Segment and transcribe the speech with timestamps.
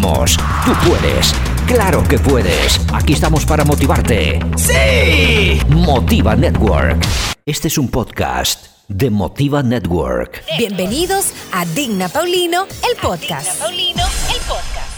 [0.00, 1.32] Vamos, tú puedes.
[1.66, 2.80] Claro que puedes.
[2.92, 4.38] Aquí estamos para motivarte.
[4.56, 5.60] ¡Sí!
[5.68, 7.04] Motiva Network.
[7.44, 10.44] Este es un podcast de Motiva Network.
[10.56, 13.58] Bienvenidos a Digna Paulino, el podcast.
[13.58, 14.88] Paulino, el podcast.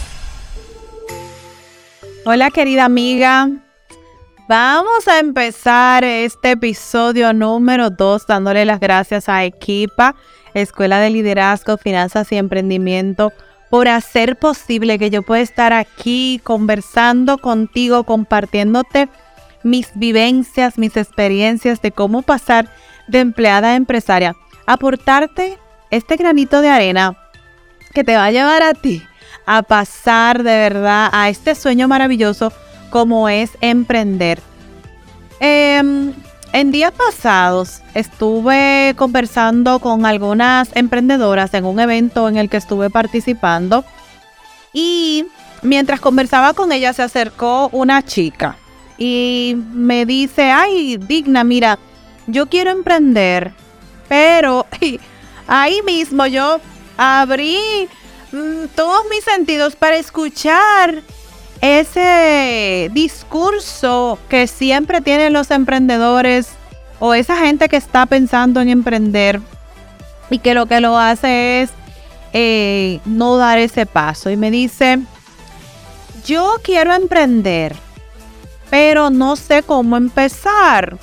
[2.25, 3.49] Hola querida amiga.
[4.47, 10.15] Vamos a empezar este episodio número 2 dándole las gracias a Equipa,
[10.53, 13.31] Escuela de Liderazgo, Finanzas y Emprendimiento,
[13.71, 19.07] por hacer posible que yo pueda estar aquí conversando contigo, compartiéndote
[19.63, 22.69] mis vivencias, mis experiencias de cómo pasar
[23.07, 24.35] de empleada a empresaria,
[24.67, 25.57] aportarte
[25.89, 27.17] este granito de arena
[27.93, 29.01] que te va a llevar a ti
[29.45, 32.51] a pasar de verdad a este sueño maravilloso
[32.89, 34.41] como es emprender.
[35.39, 36.13] Em,
[36.53, 42.89] en días pasados estuve conversando con algunas emprendedoras en un evento en el que estuve
[42.89, 43.85] participando
[44.73, 45.25] y
[45.61, 48.57] mientras conversaba con ella se acercó una chica
[48.97, 51.79] y me dice, ay, digna, mira,
[52.27, 53.51] yo quiero emprender,
[54.07, 54.67] pero
[55.47, 56.59] ahí mismo yo
[56.97, 57.57] abrí
[58.31, 61.01] mm, todos mis sentidos para escuchar
[61.61, 66.49] ese discurso que siempre tienen los emprendedores
[66.99, 69.39] o esa gente que está pensando en emprender
[70.29, 71.69] y que lo que lo hace es
[72.33, 74.29] eh, no dar ese paso.
[74.29, 74.99] Y me dice,
[76.25, 77.75] yo quiero emprender,
[78.69, 80.97] pero no sé cómo empezar,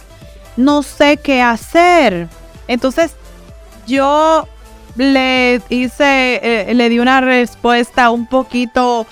[0.56, 2.28] no sé qué hacer.
[2.66, 3.12] Entonces
[3.86, 4.48] yo
[4.96, 9.06] le hice, eh, le di una respuesta un poquito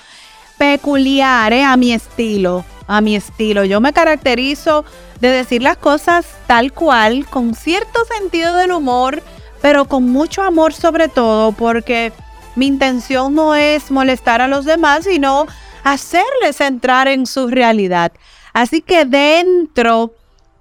[0.57, 1.63] peculiar ¿eh?
[1.63, 3.63] a mi estilo, a mi estilo.
[3.65, 4.85] Yo me caracterizo
[5.19, 9.21] de decir las cosas tal cual, con cierto sentido del humor,
[9.61, 12.11] pero con mucho amor sobre todo, porque
[12.55, 15.47] mi intención no es molestar a los demás, sino
[15.83, 18.11] hacerles entrar en su realidad.
[18.53, 20.13] Así que dentro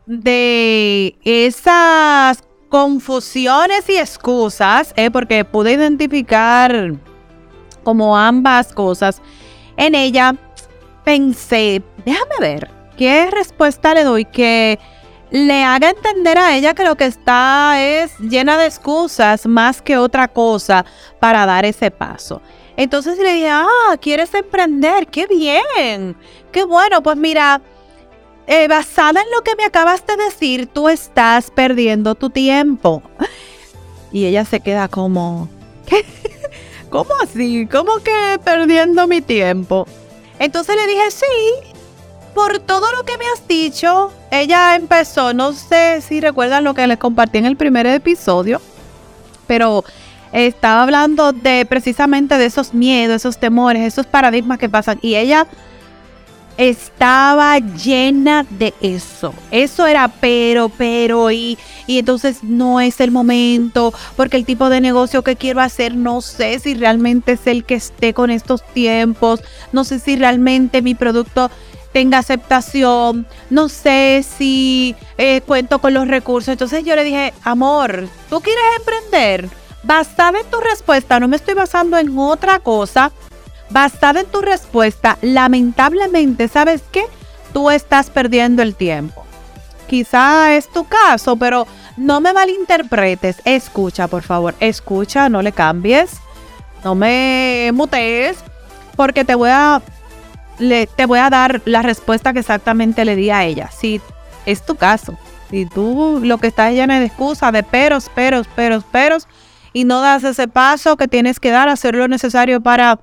[0.06, 5.10] de esas confusiones y excusas, ¿eh?
[5.10, 6.94] porque pude identificar
[7.82, 9.22] como ambas cosas,
[9.76, 10.34] en ella
[11.04, 14.78] pensé, déjame ver, ¿qué respuesta le doy que
[15.30, 19.98] le haga entender a ella que lo que está es llena de excusas más que
[19.98, 20.84] otra cosa
[21.20, 22.42] para dar ese paso?
[22.76, 25.06] Entonces le dije, ah, ¿quieres emprender?
[25.06, 26.16] ¡Qué bien!
[26.52, 27.02] ¡Qué bueno!
[27.02, 27.62] Pues mira,
[28.46, 33.02] eh, basada en lo que me acabas de decir, tú estás perdiendo tu tiempo.
[34.12, 35.48] Y ella se queda como,
[35.86, 36.04] ¿qué?
[36.90, 37.66] ¿Cómo así?
[37.70, 39.86] ¿Cómo que perdiendo mi tiempo?
[40.38, 41.74] Entonces le dije, sí,
[42.34, 46.86] por todo lo que me has dicho, ella empezó, no sé si recuerdan lo que
[46.86, 48.60] les compartí en el primer episodio,
[49.46, 49.84] pero
[50.32, 54.98] estaba hablando de precisamente de esos miedos, esos temores, esos paradigmas que pasan.
[55.00, 55.46] Y ella
[56.56, 59.34] estaba llena de eso.
[59.50, 64.80] Eso era pero, pero y, y entonces no es el momento porque el tipo de
[64.80, 69.42] negocio que quiero hacer no sé si realmente es el que esté con estos tiempos,
[69.72, 71.50] no sé si realmente mi producto
[71.92, 76.48] tenga aceptación, no sé si eh, cuento con los recursos.
[76.48, 79.48] Entonces yo le dije, amor, ¿tú quieres emprender?
[79.82, 83.12] Basada en tu respuesta, no me estoy basando en otra cosa
[83.70, 87.04] basada en tu respuesta, lamentablemente, ¿sabes qué?
[87.52, 89.24] Tú estás perdiendo el tiempo.
[89.86, 91.66] Quizá es tu caso, pero
[91.96, 93.40] no me malinterpretes.
[93.44, 96.12] Escucha, por favor, escucha, no le cambies,
[96.84, 98.38] no me mutees,
[98.96, 99.80] porque te voy a,
[100.58, 103.70] te voy a dar la respuesta que exactamente le di a ella.
[103.70, 104.00] Si
[104.44, 105.16] es tu caso,
[105.50, 109.28] si tú lo que estás llena de excusas, de peros, peros, peros, peros,
[109.72, 112.98] y no das ese paso que tienes que dar, hacer lo necesario para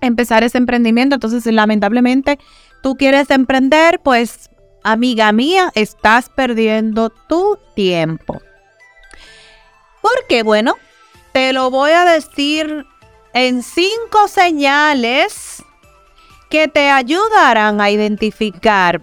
[0.00, 1.14] empezar ese emprendimiento.
[1.14, 2.38] Entonces, lamentablemente,
[2.82, 4.50] tú quieres emprender, pues,
[4.82, 8.40] amiga mía, estás perdiendo tu tiempo.
[10.00, 10.76] Porque, bueno,
[11.32, 12.86] te lo voy a decir
[13.34, 15.62] en cinco señales
[16.48, 19.02] que te ayudarán a identificar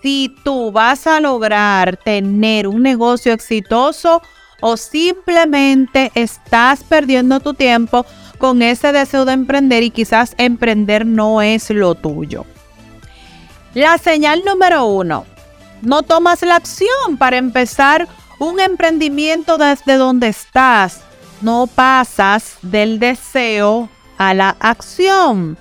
[0.00, 4.22] si tú vas a lograr tener un negocio exitoso
[4.60, 8.06] o simplemente estás perdiendo tu tiempo
[8.38, 12.46] con ese deseo de emprender y quizás emprender no es lo tuyo.
[13.74, 15.26] La señal número uno,
[15.82, 18.08] no tomas la acción para empezar
[18.38, 21.00] un emprendimiento desde donde estás.
[21.40, 25.56] No pasas del deseo a la acción.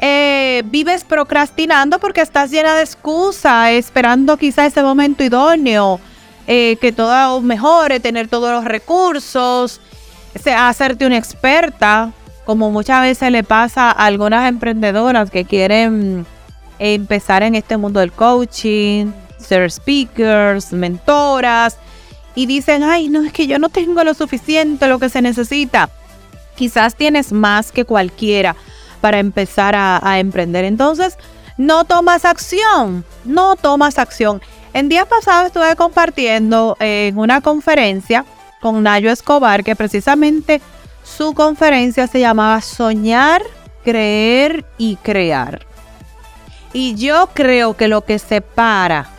[0.00, 6.00] Eh, vives procrastinando porque estás llena de excusa, esperando quizá ese momento idóneo,
[6.46, 9.80] eh, que todo mejore, tener todos los recursos,
[10.56, 12.12] hacerte una experta
[12.44, 16.26] como muchas veces le pasa a algunas emprendedoras que quieren
[16.78, 21.78] empezar en este mundo del coaching, ser speakers, mentoras,
[22.34, 25.88] y dicen, ay, no, es que yo no tengo lo suficiente, lo que se necesita.
[26.56, 28.56] Quizás tienes más que cualquiera
[29.00, 30.64] para empezar a, emprender.
[30.64, 31.16] Entonces,
[31.56, 34.42] no tomas acción, no tomas acción.
[34.72, 38.24] En día pasado estuve compartiendo en una conferencia
[38.64, 40.62] con Nayo Escobar que precisamente
[41.02, 43.42] su conferencia se llamaba Soñar,
[43.84, 45.66] Creer y Crear.
[46.72, 49.10] Y yo creo que lo que separa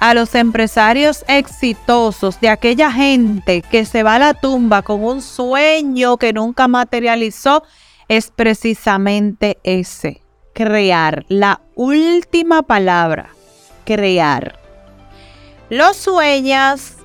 [0.00, 5.22] a los empresarios exitosos de aquella gente que se va a la tumba con un
[5.22, 7.62] sueño que nunca materializó
[8.08, 10.22] es precisamente ese,
[10.54, 13.30] crear, la última palabra,
[13.84, 14.58] crear.
[15.70, 16.97] Lo sueñas,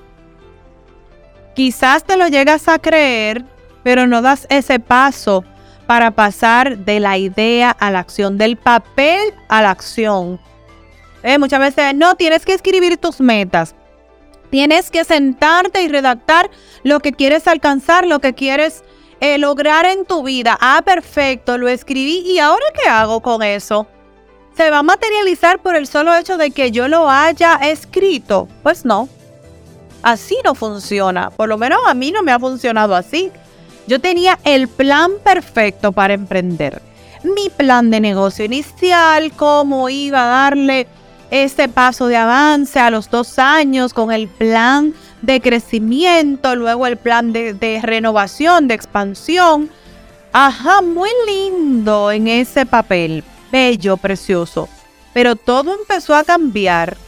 [1.54, 3.44] quizás te lo llegas a creer,
[3.82, 5.44] pero no das ese paso
[5.86, 10.40] para pasar de la idea a la acción, del papel a la acción.
[11.22, 13.74] Eh, muchas veces no, tienes que escribir tus metas.
[14.50, 16.50] Tienes que sentarte y redactar
[16.82, 18.84] lo que quieres alcanzar, lo que quieres
[19.20, 20.56] eh, lograr en tu vida.
[20.60, 23.86] Ah, perfecto, lo escribí y ahora qué hago con eso?
[24.56, 28.48] ¿Se va a materializar por el solo hecho de que yo lo haya escrito?
[28.62, 29.08] Pues no.
[30.04, 31.30] Así no funciona.
[31.30, 33.32] Por lo menos a mí no me ha funcionado así.
[33.86, 36.82] Yo tenía el plan perfecto para emprender.
[37.22, 40.86] Mi plan de negocio inicial, cómo iba a darle
[41.30, 44.92] ese paso de avance a los dos años con el plan
[45.22, 49.70] de crecimiento, luego el plan de, renovación, de expansión.
[50.34, 54.68] Ajá, muy lindo en ese papel, bello, precioso.
[55.14, 56.98] Pero todo empezó a cambiar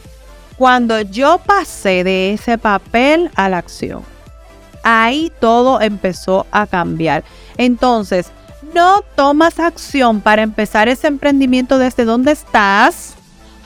[0.57, 4.03] cuando yo pasé de ese papel a la acción
[4.87, 7.25] ahí todo empezó a cambiar.
[7.57, 8.27] Entonces,
[8.73, 13.15] no tomas acción para empezar ese emprendimiento desde donde estás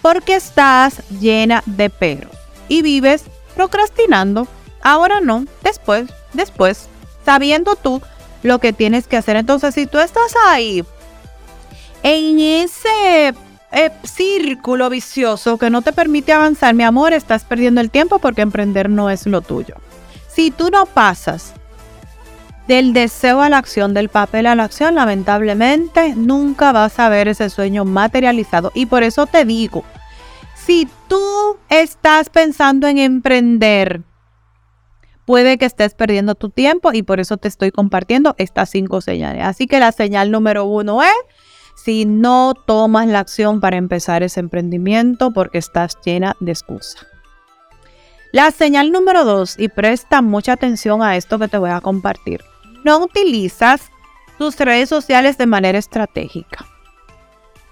[0.01, 2.31] porque estás llena de peros
[2.67, 4.47] y vives procrastinando.
[4.81, 6.87] Ahora no, después, después,
[7.23, 8.01] sabiendo tú
[8.41, 9.35] lo que tienes que hacer.
[9.35, 10.83] Entonces, si tú estás ahí
[12.01, 13.35] en ese
[13.71, 18.41] eh, círculo vicioso que no te permite avanzar, mi amor, estás perdiendo el tiempo porque
[18.41, 19.75] emprender no es lo tuyo.
[20.27, 21.53] Si tú no pasas
[22.67, 27.27] del deseo a la acción, del papel a la acción, lamentablemente nunca vas a ver
[27.27, 28.71] ese sueño materializado.
[28.73, 29.83] Y por eso te digo,
[30.55, 34.01] si tú estás pensando en emprender,
[35.25, 39.43] puede que estés perdiendo tu tiempo y por eso te estoy compartiendo estas cinco señales.
[39.43, 41.13] Así que la señal número uno es
[41.83, 47.07] si no tomas la acción para empezar ese emprendimiento porque estás llena de excusas.
[48.31, 52.43] La señal número dos, y presta mucha atención a esto que te voy a compartir.
[52.83, 53.81] No utilizas
[54.37, 56.65] tus redes sociales de manera estratégica.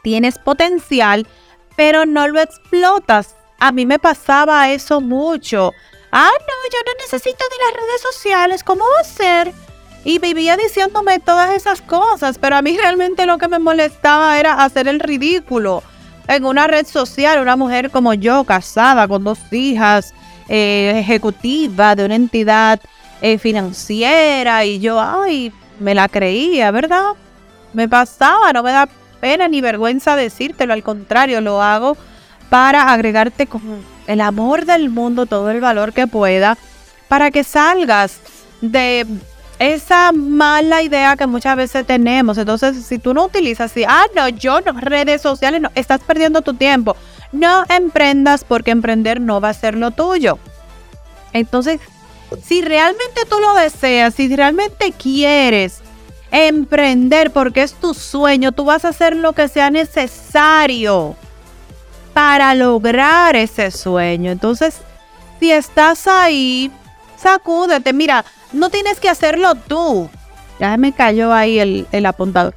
[0.03, 1.27] Tienes potencial,
[1.75, 3.35] pero no lo explotas.
[3.59, 5.71] A mí me pasaba eso mucho.
[6.11, 8.63] Ah, no, yo no necesito de las redes sociales.
[8.63, 9.53] ¿Cómo va a ser?
[10.03, 14.63] Y vivía diciéndome todas esas cosas, pero a mí realmente lo que me molestaba era
[14.63, 15.83] hacer el ridículo.
[16.27, 20.13] En una red social, una mujer como yo, casada, con dos hijas,
[20.47, 22.79] eh, ejecutiva de una entidad
[23.21, 27.11] eh, financiera y yo, ay, me la creía, ¿verdad?
[27.73, 28.87] Me pasaba, no me da
[29.19, 31.97] pena ni vergüenza decírtelo, al contrario, lo hago
[32.49, 33.61] para agregarte con
[34.07, 36.57] el amor del mundo, todo el valor que pueda,
[37.07, 38.19] para que salgas
[38.61, 39.05] de
[39.59, 42.37] esa mala idea que muchas veces tenemos.
[42.37, 46.41] Entonces, si tú no utilizas así, ah, no, yo no, redes sociales, no, estás perdiendo
[46.41, 46.95] tu tiempo.
[47.33, 50.39] No emprendas porque emprender no va a ser lo tuyo.
[51.33, 51.79] Entonces,
[52.43, 55.81] si realmente tú lo deseas, si realmente quieres
[56.31, 61.15] emprender porque es tu sueño, tú vas a hacer lo que sea necesario
[62.13, 64.31] para lograr ese sueño.
[64.31, 64.77] Entonces,
[65.39, 66.71] si estás ahí,
[67.21, 67.93] sacúdete.
[67.93, 70.09] Mira, no tienes que hacerlo tú.
[70.59, 72.53] Ya me cayó ahí el, el apuntador.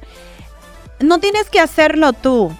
[0.99, 2.51] No tienes que hacerlo tú.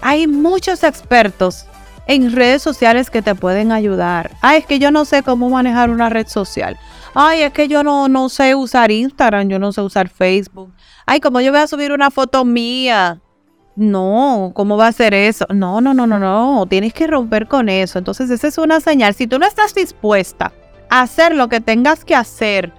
[0.00, 1.66] Hay muchos expertos
[2.06, 4.30] en redes sociales que te pueden ayudar.
[4.40, 6.78] Ay, es que yo no sé cómo manejar una red social.
[7.14, 10.72] Ay, es que yo no, no sé usar Instagram, yo no sé usar Facebook.
[11.06, 13.20] Ay, como yo voy a subir una foto mía.
[13.74, 15.46] No, ¿cómo va a ser eso?
[15.50, 16.66] No, no, no, no, no.
[16.66, 17.98] Tienes que romper con eso.
[17.98, 19.14] Entonces, esa es una señal.
[19.14, 20.52] Si tú no estás dispuesta
[20.88, 22.72] hacer lo que tengas que hacer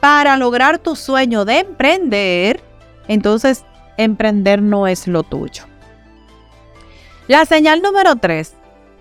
[0.00, 2.62] para lograr tu sueño de emprender,
[3.08, 3.64] entonces
[3.96, 5.64] emprender no es lo tuyo.
[7.26, 8.54] La señal número 3.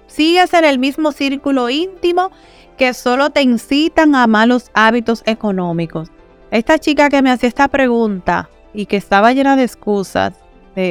[0.07, 2.31] Sigues en el mismo círculo íntimo
[2.77, 6.09] que solo te incitan a malos hábitos económicos.
[6.51, 10.33] Esta chica que me hacía esta pregunta y que estaba llena de excusas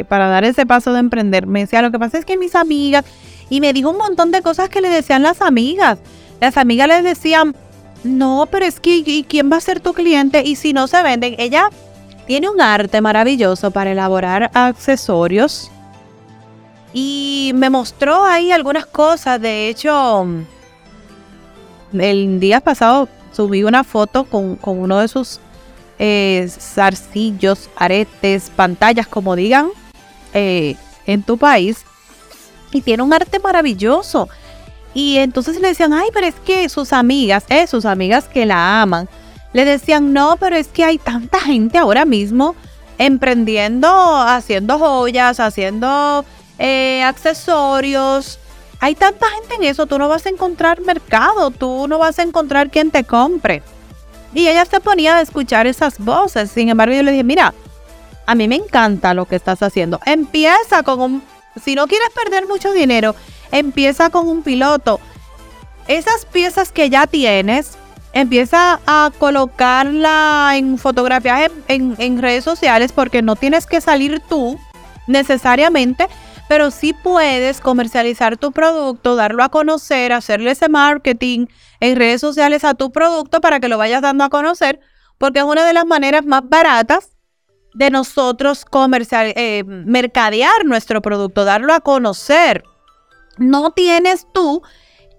[0.09, 3.04] para dar ese paso de emprender, me decía, lo que pasa es que mis amigas,
[3.49, 5.99] y me dijo un montón de cosas que le decían las amigas.
[6.42, 7.54] Las amigas le decían,
[8.02, 10.42] no, pero es que, ¿y quién va a ser tu cliente?
[10.44, 11.68] Y si no se venden, ella
[12.26, 15.70] tiene un arte maravilloso para elaborar accesorios.
[16.92, 19.40] Y me mostró ahí algunas cosas.
[19.40, 20.26] De hecho,
[21.92, 25.38] el día pasado subí una foto con, uno de sus
[26.00, 29.68] eh, zarcillos, aretes, pantallas, como digan,
[30.34, 30.75] eh,
[31.06, 31.84] en tu país.
[32.72, 34.28] Y tiene un arte maravilloso.
[34.94, 38.82] Y entonces le decían, ay, pero es que sus amigas, eh, sus amigas que la
[38.82, 39.08] aman,
[39.52, 42.54] le decían, no, pero es que hay tanta gente ahora mismo
[42.99, 46.25] emprendiendo, haciendo joyas, haciendo
[46.58, 48.38] eh, accesorios.
[48.80, 52.22] Hay tanta gente en eso, tú no vas a encontrar mercado, tú no vas a
[52.22, 53.62] encontrar quien te compre.
[54.34, 56.50] Y ella se ponía a escuchar esas voces.
[56.50, 57.54] Sin embargo, yo le dije, mira,
[58.26, 60.00] a mí me encanta lo que estás haciendo.
[60.06, 61.22] Empieza con un,
[61.62, 63.14] si no quieres perder mucho dinero,
[63.52, 64.99] empieza con un piloto.
[65.87, 67.78] Esas piezas que ya tienes,
[68.12, 74.59] empieza a colocarla en fotografías en, redes sociales porque no tienes que salir tú
[75.06, 76.09] necesariamente,
[76.49, 81.47] pero sí puedes comercializar tu producto, darlo a conocer, hacerle ese marketing
[81.80, 84.80] en redes sociales a tu producto para que lo vayas dando a conocer,
[85.18, 87.11] porque es una de las maneras más baratas
[87.75, 92.64] de nosotros comercial, eh, mercadear nuestro producto, darlo a conocer.
[93.39, 94.62] No tienes tú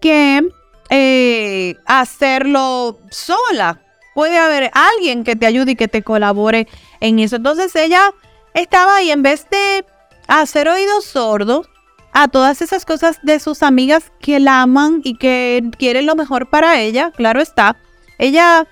[0.01, 0.47] que
[0.89, 3.81] eh, hacerlo sola.
[4.13, 6.67] Puede haber alguien que te ayude y que te colabore
[6.99, 7.37] en eso.
[7.37, 8.13] Entonces ella
[8.53, 9.85] estaba ahí en vez de
[10.27, 11.67] hacer oídos sordos
[12.13, 16.49] a todas esas cosas de sus amigas que la aman y que quieren lo mejor
[16.49, 17.75] para ella, claro está,
[18.19, 18.67] ella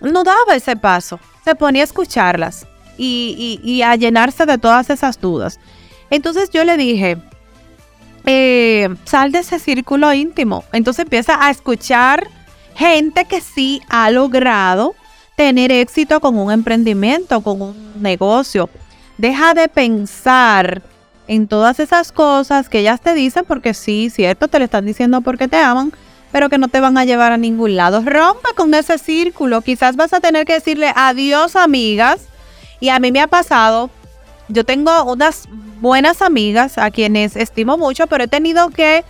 [0.00, 5.20] no daba ese paso, se ponía a escucharlas y, y a llenarse de todas esas
[5.20, 5.58] dudas.
[6.08, 7.18] Entonces yo le dije,
[8.26, 10.64] eh, sal de ese círculo íntimo.
[10.72, 12.28] Entonces empieza a escuchar
[12.74, 14.94] gente que sí ha logrado
[15.36, 18.68] tener éxito con un emprendimiento, con un negocio.
[19.16, 20.82] Deja de pensar
[21.28, 25.20] en todas esas cosas que ellas te dicen porque sí, cierto, te lo están diciendo
[25.22, 25.92] porque te aman,
[26.32, 28.02] pero que no te van a llevar a ningún lado.
[28.04, 29.62] Rompe con ese círculo.
[29.62, 32.26] Quizás vas a tener que decirle adiós, amigas.
[32.78, 33.90] Y a mí me ha pasado
[34.48, 35.48] yo tengo unas
[35.80, 39.04] buenas amigas a quienes estimo mucho, pero he tenido que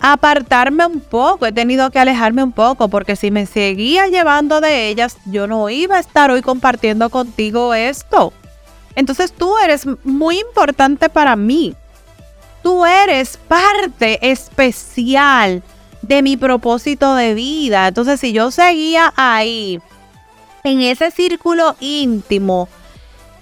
[0.00, 4.88] apartarme un poco, he tenido que alejarme un poco, porque si me seguía llevando de
[4.88, 8.32] ellas, yo no iba a estar hoy compartiendo contigo esto.
[8.96, 11.74] Entonces tú eres muy importante para mí.
[12.62, 15.62] Tú eres parte especial
[16.02, 17.88] de mi propósito de vida.
[17.88, 19.80] Entonces si yo seguía ahí,
[20.64, 22.68] en ese círculo íntimo,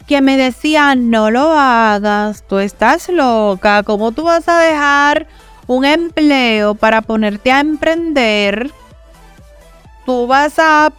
[0.08, 5.26] que me decía, no lo hagas, tú estás loca, ¿cómo tú vas a dejar
[5.66, 8.72] un empleo para ponerte a emprender?
[10.06, 10.90] Tú vas a,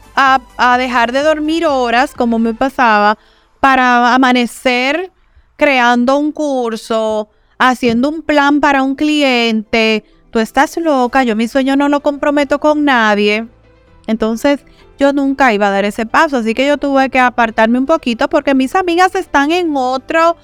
[0.78, 3.18] dejar de dormir horas, como me pasaba,
[3.60, 5.12] para amanecer
[5.58, 10.06] creando un curso, haciendo un plan para un cliente.
[10.30, 13.48] Tú estás loca, yo mi sueño no lo comprometo con nadie.
[14.06, 14.64] Entonces,
[15.00, 18.28] yo nunca iba a dar ese paso, así que yo tuve que apartarme un poquito
[18.30, 20.36] porque mis amigas están en otro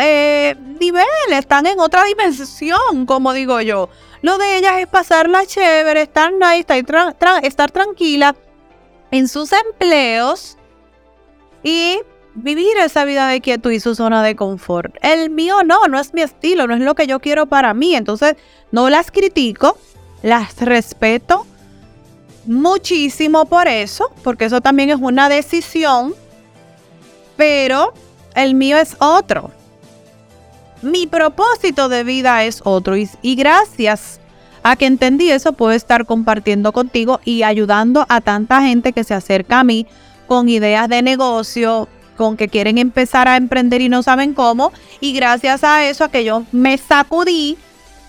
[0.00, 3.90] eh, nivel, están en otra dimensión, como digo yo.
[4.22, 8.34] Lo de ellas es pasarla chévere, estar nice, estar, estar tranquila
[9.10, 10.56] en sus empleos
[11.62, 11.98] y
[12.34, 14.96] vivir esa vida de quietud y su zona de confort.
[15.02, 17.94] El mío no, no es mi estilo, no es lo que yo quiero para mí.
[17.94, 18.36] Entonces,
[18.70, 19.76] no las critico,
[20.22, 21.46] las respeto
[22.46, 26.14] muchísimo por eso, porque eso también es una decisión,
[27.36, 27.92] pero
[28.34, 29.50] el mío es otro.
[30.82, 34.20] Mi propósito de vida es otro y, gracias
[34.64, 39.14] a que entendí eso puedo estar compartiendo contigo y ayudando a tanta gente que se
[39.14, 39.86] acerca a mí
[40.26, 44.72] con ideas de negocio, con que quieren empezar a emprender y no saben cómo.
[45.00, 47.56] Y gracias a eso, a que yo me sacudí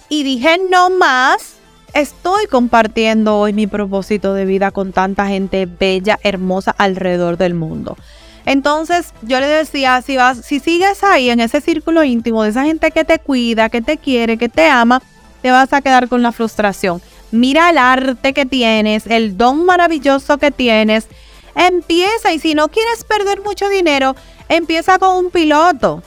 [0.10, 1.56] y dije no más,
[1.94, 7.98] Estoy compartiendo hoy mi propósito de vida con tanta gente bella, hermosa alrededor del mundo.
[8.46, 12.64] Entonces yo le decía, si, vas, si sigues ahí en ese círculo íntimo de esa
[12.64, 15.04] gente que te cuida, que te quiere, que te ama,
[15.44, 17.00] te vas a quedar con la frustración.
[17.32, 21.08] Mira el arte que tienes, el don maravilloso que tienes.
[21.56, 24.16] Empieza y si no quieres perder mucho dinero,
[24.50, 26.02] empieza con un piloto.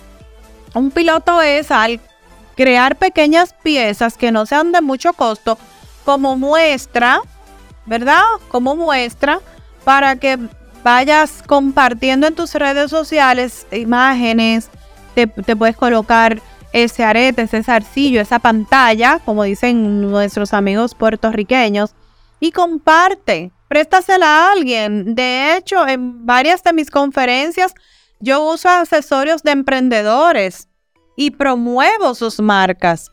[0.74, 2.00] Un piloto es al
[2.56, 5.58] crear pequeñas piezas que no sean de mucho costo,
[6.06, 7.20] como muestra,
[7.84, 8.22] ¿verdad?
[8.48, 9.40] Como muestra
[9.84, 10.38] para que
[10.84, 14.70] vayas compartiendo en tus redes sociales imágenes,
[15.16, 16.40] te, puedes colocar
[16.72, 21.94] ese arete, ese zarcillo, esa pantalla, como dicen nuestros amigos puertorriqueños,
[22.38, 25.16] y comparte, préstasela a alguien.
[25.16, 27.74] De hecho, en varias de mis conferencias
[28.20, 30.68] yo uso accesorios de emprendedores
[31.16, 33.10] y promuevo sus marcas.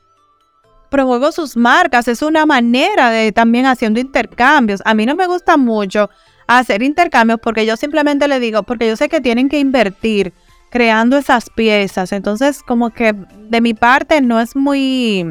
[0.94, 4.80] Promuevo sus marcas, es una manera de también haciendo intercambios.
[4.86, 6.12] A mí no me gusta mucho
[6.46, 10.34] hacer intercambios porque yo simplemente le digo, porque yo sé que tienen que invertir
[10.70, 12.12] creando esas piezas.
[12.12, 13.16] Entonces, como que
[13.50, 15.26] de mi parte no es muy,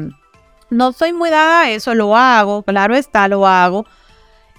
[0.69, 3.85] no soy muy dada a eso, lo hago, claro está, lo hago.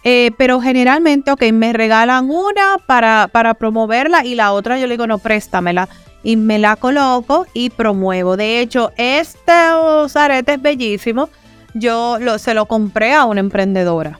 [0.04, 4.94] Eh, pero generalmente, ok, me regalan una para, para promoverla y la otra yo le
[4.94, 5.86] digo, no, préstamela.
[6.24, 8.36] Y me la coloco y promuevo.
[8.36, 11.28] De hecho, estos aretes bellísimos,
[11.74, 14.18] yo lo, se lo compré a una emprendedora,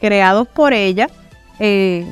[0.00, 1.10] creados por ella.
[1.58, 2.06] Eh,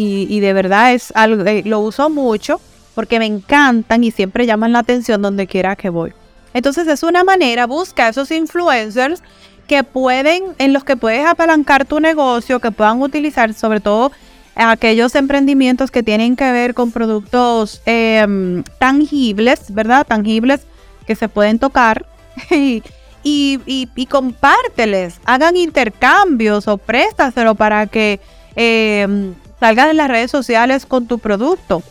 [0.00, 2.60] y, de verdad es algo, eh, lo uso mucho
[2.94, 6.12] porque me encantan y siempre llaman la atención donde quiera que voy.
[6.54, 9.22] Entonces es una manera, busca esos influencers
[9.66, 14.12] que pueden, en los que puedes apalancar tu negocio, que puedan utilizar sobre todo
[14.58, 20.06] aquellos emprendimientos que tienen que ver con productos em, tangibles, ¿verdad?
[20.06, 20.62] Tangibles
[21.06, 22.06] que se pueden tocar.
[22.50, 22.82] y,
[23.22, 28.20] y, compárteles, hagan intercambios o préstaselo para que
[28.56, 31.82] em, salgan en las redes sociales con tu producto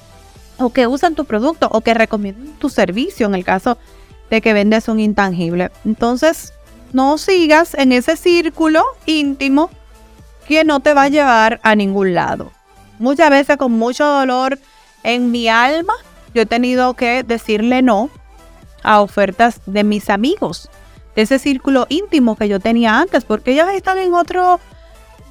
[0.60, 3.78] o que usan tu producto o que recomienden tu servicio en el caso
[4.30, 5.72] de que vendes un intangible.
[5.86, 6.54] Entonces,
[6.92, 9.70] no sigas en ese círculo íntimo
[10.48, 12.52] que no te va a llevar a ningún lado.
[13.00, 14.60] Muchas veces con mucho dolor
[15.04, 15.94] en mi alma,
[16.34, 18.10] yo he tenido que decirle no
[18.84, 20.70] a ofertas de mis amigos,
[21.16, 24.60] de ese círculo íntimo que yo tenía antes, porque ellos están en otro,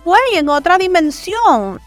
[0.04, 1.80] güey, en otra dimensión.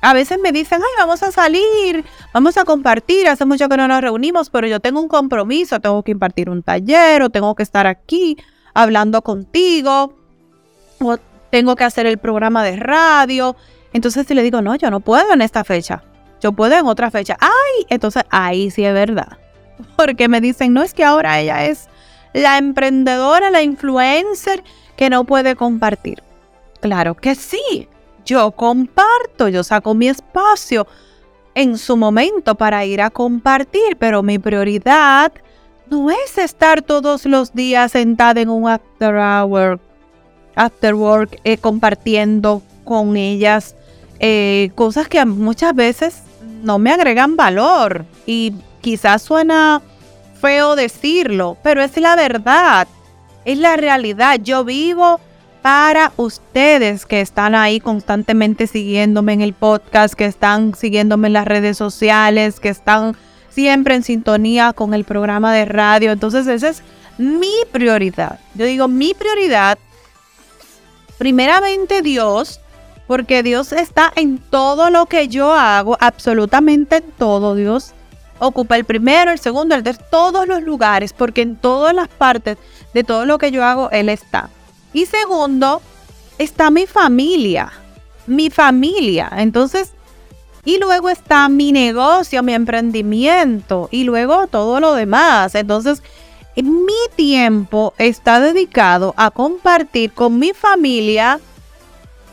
[0.00, 3.88] A veces me dicen, ay, vamos a salir, vamos a compartir, hace mucho que no
[3.88, 7.64] nos reunimos, pero yo tengo un compromiso, tengo que impartir un taller o tengo que
[7.64, 8.36] estar aquí
[8.74, 10.14] hablando contigo
[11.00, 11.18] o
[11.50, 13.56] tengo que hacer el programa de radio.
[13.92, 16.02] Entonces si le digo, no, yo no puedo en esta fecha,
[16.40, 17.36] yo puedo en otra fecha.
[17.40, 19.38] Ay, entonces ahí sí es verdad.
[19.96, 21.88] Porque me dicen, no es que ahora ella es
[22.32, 24.62] la emprendedora, la influencer
[24.96, 26.22] que no puede compartir.
[26.80, 27.88] Claro que sí
[28.28, 30.86] yo comparto, yo saco mi espacio
[31.54, 35.32] en su momento para ir a compartir, pero mi prioridad
[35.90, 39.80] no es estar todos los días sentada en un after hour,
[40.54, 43.74] after work, eh, compartiendo con ellas
[44.20, 46.22] eh, cosas que muchas veces
[46.62, 49.82] no me agregan valor y quizás suena
[50.40, 52.88] feo decirlo, pero es la verdad,
[53.44, 54.40] es la realidad.
[54.42, 55.20] Yo vivo
[55.62, 61.46] para ustedes que están ahí constantemente siguiéndome en el podcast, que están siguiéndome en las
[61.46, 63.16] redes sociales, que están
[63.50, 66.12] siempre en sintonía con el programa de radio.
[66.12, 66.82] Entonces esa es
[67.18, 68.38] mi prioridad.
[68.54, 69.78] Yo digo mi prioridad,
[71.18, 72.60] primeramente Dios,
[73.08, 77.56] porque Dios está en todo lo que yo hago, absolutamente en todo.
[77.56, 77.94] Dios
[78.38, 82.58] ocupa el primero, el segundo, el tercero, todos los lugares, porque en todas las partes
[82.94, 84.50] de todo lo que yo hago, Él está.
[84.92, 85.82] Y segundo,
[86.36, 87.72] está mi familia,
[88.26, 89.30] mi familia.
[89.38, 89.94] Entonces,
[90.66, 95.54] y luego está mi negocio, mi emprendimiento y luego todo lo demás.
[95.54, 96.02] Entonces,
[96.56, 101.40] mi tiempo está dedicado a compartir con mi familia,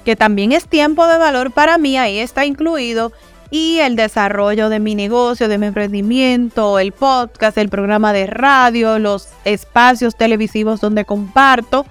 [0.06, 3.12] que también es tiempo de valor para mí, ahí está incluido,
[3.52, 9.00] y el desarrollo de mi negocio, de mi emprendimiento, el podcast, el programa de radio,
[9.00, 11.86] los espacios televisivos donde comparto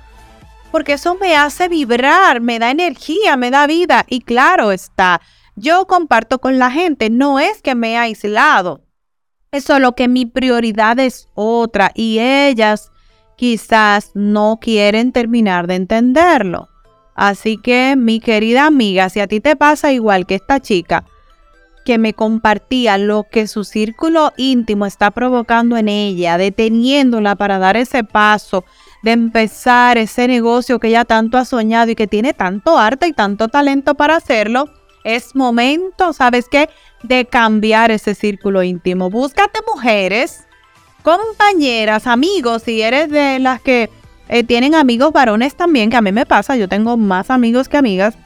[0.75, 4.05] porque eso me hace vibrar, me da energía, me da vida.
[4.09, 5.21] Y claro está,
[5.55, 8.83] yo comparto con la gente, no es que me he aislado,
[9.53, 12.91] es solo que mi prioridad es otra y ellas
[13.37, 16.71] quizás no quieren terminar de entenderlo.
[17.15, 21.05] Así que mi querida amiga, si a ti te pasa igual que esta chica,
[21.85, 27.77] que me compartía lo que su círculo íntimo está provocando en ella, deteniéndola para dar
[27.77, 28.65] ese paso
[29.03, 33.13] de empezar ese negocio que ella tanto ha soñado y que tiene tanto arte y
[33.13, 34.71] tanto talento para hacerlo,
[35.05, 36.71] es momento, ¿sabes qué?
[37.03, 39.11] De cambiar ese círculo íntimo.
[39.11, 40.47] Búscate mujeres,
[41.03, 43.91] compañeras, amigos, si eres de las que
[44.29, 47.77] eh, tienen amigos varones también, que a mí me pasa, yo tengo más amigos que
[47.77, 48.17] amigas.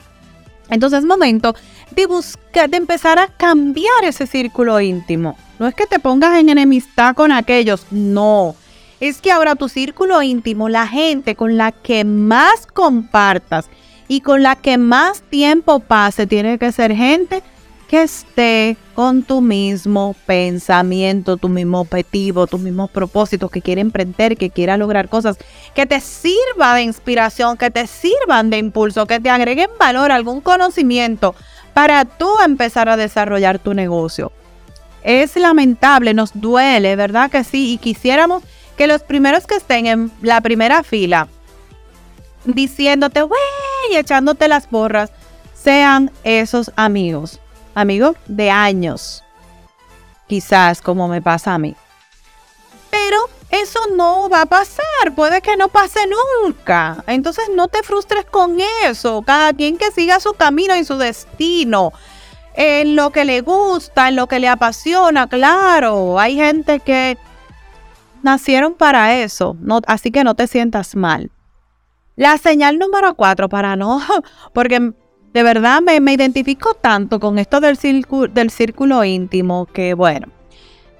[0.70, 1.54] Entonces es momento
[1.92, 5.36] de buscar, de empezar a cambiar ese círculo íntimo.
[5.58, 8.54] No es que te pongas en enemistad con aquellos, no
[9.00, 13.68] es que ahora tu círculo íntimo, la gente con la que más compartas
[14.08, 17.42] y con la que más tiempo pase, tiene que ser gente
[17.88, 24.36] que esté con tu mismo pensamiento, tu mismo objetivo, tus mismos propósitos, que quiere emprender,
[24.36, 25.38] que quiera lograr cosas,
[25.74, 30.42] que te sirva de inspiración, que te sirvan de impulso, que te agreguen valor, algún
[30.42, 31.34] conocimiento
[31.72, 34.32] para tú empezar a desarrollar tu negocio.
[35.02, 37.72] Es lamentable, nos duele, ¿verdad que sí?
[37.72, 38.42] Y quisiéramos
[38.76, 41.28] que los primeros que estén en la primera fila
[42.44, 45.10] diciéndote, wey, echándote las borras,
[45.54, 47.40] sean esos amigos
[47.78, 49.24] amigos de años.
[50.26, 51.74] Quizás como me pasa a mí.
[52.90, 53.16] Pero
[53.50, 56.00] eso no va a pasar, puede que no pase
[56.42, 57.02] nunca.
[57.06, 59.22] Entonces no te frustres con eso.
[59.22, 61.92] Cada quien que siga su camino y su destino.
[62.54, 66.18] En lo que le gusta, en lo que le apasiona, claro.
[66.18, 67.16] Hay gente que
[68.22, 71.30] nacieron para eso, no, así que no te sientas mal.
[72.16, 74.02] La señal número cuatro, para no,
[74.52, 74.92] porque
[75.32, 80.28] de verdad me, identifico tanto con esto del, círculo, del círculo íntimo que bueno.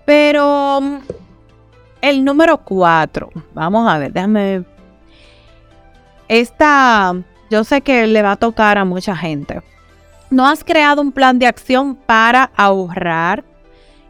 [0.04, 0.96] Pero mm,
[2.00, 4.64] el número cuatro, vamos a ver, déjame.
[6.28, 7.14] Esta,
[7.50, 9.62] yo sé que le va a tocar a mucha gente.
[10.30, 13.44] ¿No has creado un plan de acción para ahorrar?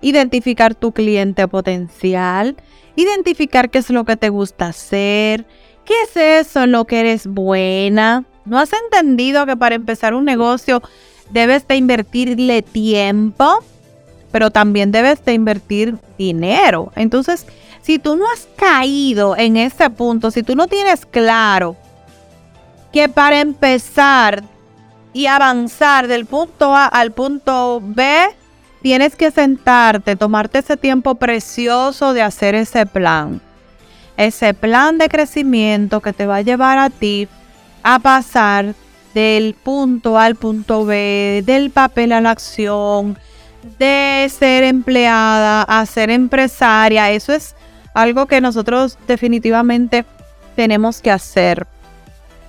[0.00, 2.56] Identificar tu cliente potencial,
[2.96, 5.46] identificar qué es lo que te gusta hacer,
[5.84, 10.24] qué es eso en lo que eres buena, ¿No has entendido que para empezar un
[10.24, 10.82] negocio
[11.30, 13.62] debes de invertirle tiempo,
[14.32, 16.92] pero también debes de invertir dinero?
[16.96, 17.46] Entonces,
[17.82, 21.76] si tú no has caído en ese punto, si tú no tienes claro
[22.92, 24.42] que para empezar
[25.12, 28.28] y avanzar del punto A al punto B,
[28.82, 33.40] tienes que sentarte, tomarte ese tiempo precioso de hacer ese plan.
[34.16, 37.28] Ese plan de crecimiento que te va a llevar a ti
[37.88, 38.74] a pasar
[39.14, 43.18] del punto al punto B, del papel a la acción,
[43.78, 47.10] de ser empleada a ser empresaria.
[47.10, 47.56] Eso es
[47.94, 50.04] algo que nosotros definitivamente
[50.54, 51.66] tenemos que hacer.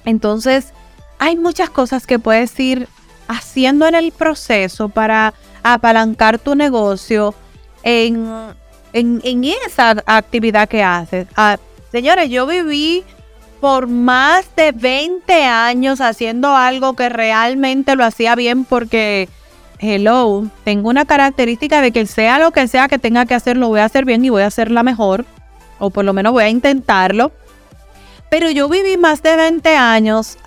[0.04, 0.74] Entonces,
[1.20, 2.90] hay muchas cosas que puedes ir
[3.30, 7.34] haciendo en el proceso para apalancar tu negocio
[7.84, 8.30] en,
[8.92, 11.28] en, esa actividad que haces.
[11.38, 11.58] Ah,
[11.94, 13.06] señores, yo viví
[13.60, 19.30] por más de 20 años haciendo algo que realmente lo hacía bien porque,
[19.80, 23.68] hello, tengo una característica de que sea lo que sea que tenga que hacer, lo
[23.68, 25.26] voy a hacer bien y voy a hacerla mejor,
[25.78, 27.32] o por lo menos voy a intentarlo.
[28.30, 30.38] Pero yo viví más de 20 años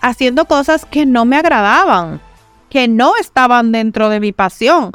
[0.00, 2.20] haciendo cosas que no me agradaban,
[2.68, 4.92] que no estaban dentro de mi pasión,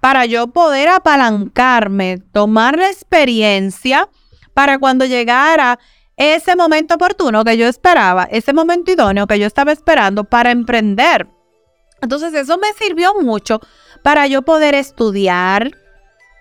[0.00, 4.08] para yo poder apalancarme, tomar la experiencia
[4.54, 5.78] para cuando llegara
[6.18, 11.28] ese momento oportuno que yo esperaba, ese momento idóneo que yo estaba esperando para emprender.
[12.02, 13.60] Entonces eso me sirvió mucho
[14.02, 15.70] para yo poder estudiar,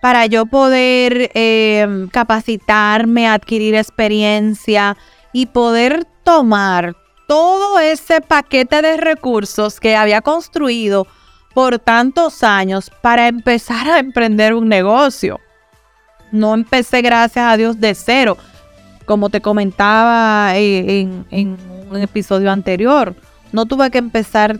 [0.01, 4.97] para yo poder em, capacitarme, adquirir experiencia
[5.31, 6.95] y poder tomar
[7.27, 11.05] todo ese paquete de recursos que había construido
[11.53, 15.39] por tantos años para empezar a emprender un negocio.
[16.31, 18.37] No empecé, gracias a Dios, de cero
[19.07, 23.15] como te comentaba en, un episodio anterior,
[23.53, 24.59] no tuve que empezar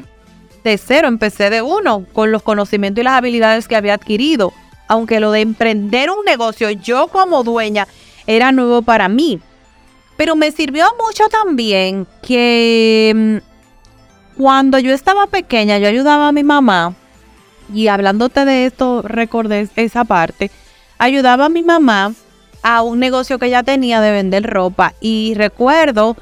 [0.63, 4.53] de cero, empecé de uno, con los conocimientos y las habilidades que había adquirido.
[4.87, 7.89] Aunque lo de emprender un negocio yo como dueña
[8.25, 9.41] era nuevo para mí.
[10.15, 16.43] Pero me sirvió mucho también que mm, cuando yo estaba pequeña yo ayudaba a mi
[16.43, 16.95] mamá
[17.73, 20.51] y hablándote de esto recordé esa parte,
[20.97, 22.13] ayudaba a mi mamá
[22.67, 26.17] a un negocio que ella tenía de vender ropa y recuerdo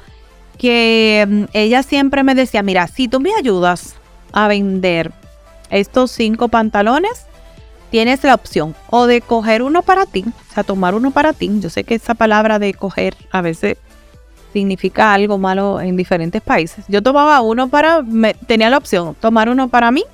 [0.58, 3.96] que mm, ella siempre me decía, mira, si tú me ayudas
[4.30, 5.10] a vender
[5.70, 7.26] estos cinco pantalones,
[7.90, 11.50] tienes la opción o de coger uno para ti, o sea, tomar uno para ti.
[11.58, 13.76] Yo sé que esa palabra de coger a veces
[14.52, 16.84] significa algo malo en diferentes países.
[16.86, 20.04] Yo tomaba uno para, me, tenía la opción, tomar uno para mí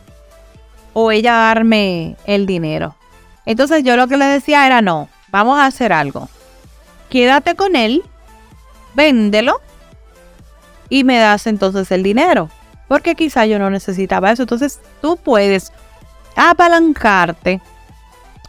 [0.94, 2.96] o ella darme el dinero.
[3.44, 6.28] Entonces yo lo que le decía era no, vamos a hacer algo.
[7.08, 8.02] Quédate con él,
[8.94, 9.60] véndelo
[10.88, 12.50] y me das entonces el dinero.
[12.86, 14.42] Porque quizá yo no necesitaba eso.
[14.42, 15.72] Entonces tú puedes
[16.36, 17.60] apalancarte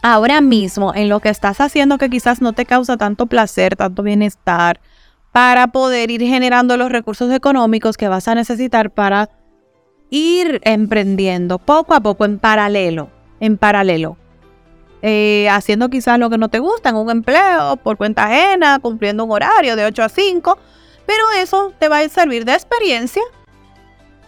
[0.02, 4.02] ahora mismo en lo que estás haciendo que quizás no te causa tanto placer, tanto
[4.02, 4.80] bienestar,
[5.32, 9.30] para poder ir generando los recursos económicos que vas a necesitar para
[10.10, 13.08] ir emprendiendo poco a poco en paralelo,
[13.40, 14.18] en paralelo.
[15.02, 19.24] Eh, haciendo quizás lo que no te gusta en un empleo, por cuenta ajena, cumpliendo
[19.24, 20.58] un horario de 8 a 5,
[21.06, 23.22] pero eso te va a servir de experiencia.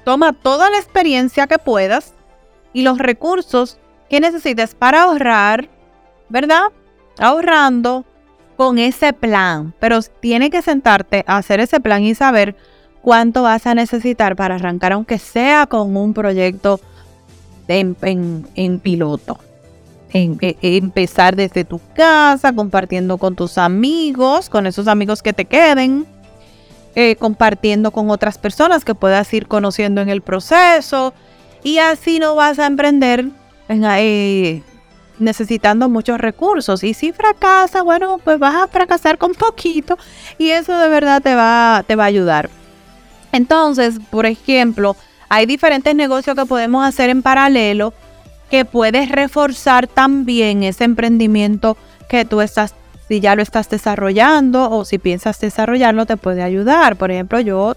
[0.05, 2.15] Toma toda la experiencia que puedas
[2.73, 3.79] y los recursos
[4.11, 5.69] que necesites para ahorrar,
[6.29, 6.65] ¿verdad?
[7.19, 8.05] Ahorrando
[8.57, 9.75] con ese plan.
[9.81, 12.57] Pero tienes que sentarte a hacer ese plan y saber
[13.03, 16.81] cuánto vas a necesitar para arrancar, aunque sea con un proyecto
[17.69, 19.39] en, piloto.
[20.17, 25.45] En, e, empezar desde tu casa, compartiendo con tus amigos, con esos amigos que te
[25.45, 26.07] queden,
[26.95, 31.13] eh, compartiendo con otras personas que puedas ir conociendo en el proceso.
[31.63, 33.27] Y así no vas a emprender
[33.69, 34.63] eh,
[35.19, 36.83] necesitando muchos recursos.
[36.85, 39.99] Y si fracasa, bueno, pues vas a fracasar con poquito
[40.39, 42.51] y eso de verdad te va, te va a ayudar.
[43.33, 44.97] Entonces, por ejemplo,
[45.29, 47.93] hay diferentes negocios que podemos hacer en paralelo
[48.51, 51.77] que puedes reforzar también ese emprendimiento
[52.09, 52.75] que tú estás,
[53.09, 56.97] si ya lo estás desarrollando o si piensas desarrollarlo, te puede ayudar.
[56.97, 57.77] Por ejemplo, yo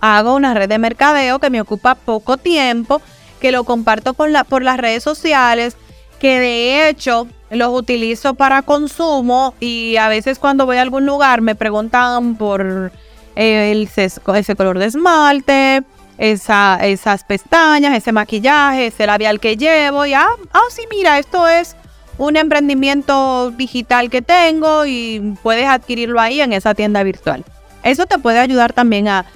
[0.00, 3.02] hago una red de mercadeo que me ocupa poco tiempo,
[3.40, 5.76] que lo comparto por, la, por las redes sociales,
[6.18, 11.42] que de hecho los utilizo para consumo y a veces cuando voy a algún lugar
[11.42, 12.92] me preguntan por
[13.36, 15.84] eh, el, ese color de esmalte,
[16.18, 20.06] esa, esas pestañas, ese maquillaje, ese labial que llevo.
[20.06, 21.76] Y ah, ah, sí, mira, esto es
[22.18, 27.44] un emprendimiento digital que tengo y puedes adquirirlo ahí en esa tienda virtual.
[27.82, 29.26] Eso te puede ayudar también a,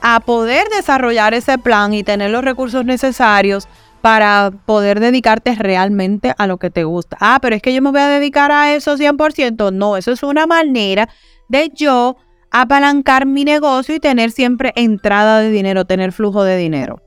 [0.00, 3.68] a poder desarrollar ese plan y tener los recursos necesarios
[4.00, 7.18] para poder dedicarte realmente a lo que te gusta.
[7.20, 9.72] Ah, pero es que yo me voy a dedicar a eso 100%.
[9.72, 11.08] No, eso es una manera
[11.48, 12.16] de yo
[12.50, 17.00] apalancar mi negocio y tener siempre entrada de dinero, tener flujo de dinero.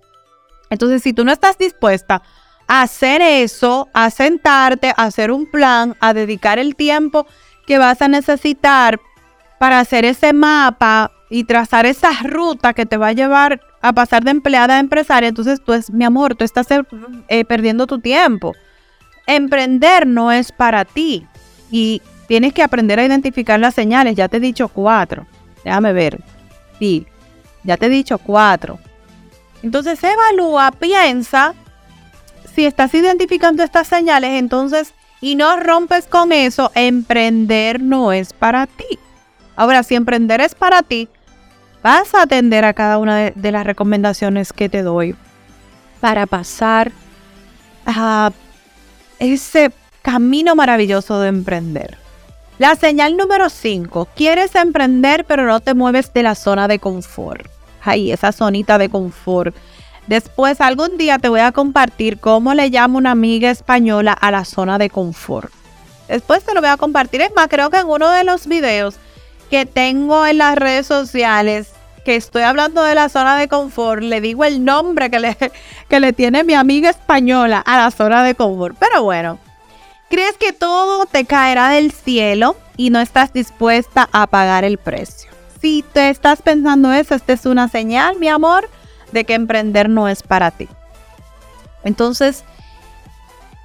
[0.70, 2.24] Entonces, si tú no estás dispuesta
[2.68, 7.28] a hacer eso, a sentarte, a hacer un plan, a dedicar el tiempo
[7.68, 9.00] que vas a necesitar
[9.60, 14.24] para hacer ese mapa y trazar esa ruta que te va a llevar a pasar
[14.24, 16.68] de empleada a empresaria, entonces tú mi amor, tú estás
[17.28, 18.54] eh, perdiendo tu tiempo.
[19.28, 21.26] Emprender no es para ti
[21.70, 25.26] y tienes que aprender a identificar las señales, ya te he dicho cuatro.
[25.64, 26.20] Déjame ver.
[26.80, 27.08] Sí,
[27.64, 28.80] ya te he dicho cuatro.
[29.62, 31.54] Entonces evalúa, piensa
[32.54, 38.68] si estás identificando estas señales, entonces, y no rompes con eso, emprender no es para
[38.68, 39.00] ti.
[39.56, 41.10] Ahora, si emprender es para ti,
[41.82, 45.16] vas a atender a cada una de, de las recomendaciones que te doy
[46.00, 46.92] para pasar
[47.86, 48.32] a
[49.20, 49.72] ese
[50.02, 52.03] camino maravilloso de emprender.
[52.64, 54.08] La señal número 5.
[54.16, 57.46] Quieres emprender pero no te mueves de la zona de confort.
[57.82, 59.54] Ahí, esa zonita de confort.
[60.08, 64.46] Después algún día te voy a compartir cómo le llama una amiga española a la
[64.46, 65.52] zona de confort.
[66.08, 67.20] Después te lo voy a compartir.
[67.20, 68.96] Es más, creo que en uno de los videos
[69.50, 71.74] que tengo en las redes sociales
[72.06, 75.36] que estoy hablando de la zona de confort, le digo el nombre que le,
[75.90, 78.78] que le tiene mi amiga española a la zona de confort.
[78.80, 79.38] Pero bueno,
[80.14, 85.32] ¿Crees que todo te caerá del cielo y no estás dispuesta a pagar el precio?
[85.60, 88.70] Si te estás pensando eso, esta es una señal, mi amor,
[89.12, 90.68] de que emprender no es para ti.
[91.84, 92.44] Entonces,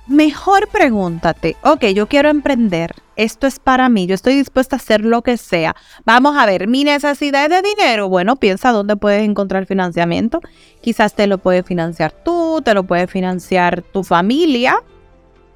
[0.07, 5.05] mejor pregúntate, ok, yo quiero emprender, esto es para mí, yo estoy dispuesta a hacer
[5.05, 5.77] lo que sea.
[6.07, 10.41] Vamos a ver, mi necesidad de dinero, bueno, piensa dónde puedes encontrar financiamiento.
[10.81, 14.83] Quizás te lo puede financiar tú, te lo puede financiar tu familia,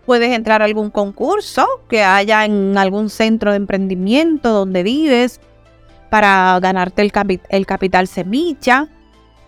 [0.07, 5.41] Puedes entrar a algún concurso que haya en algún centro de emprendimiento donde vives
[6.11, 8.88] para ganarte el, el capital semilla.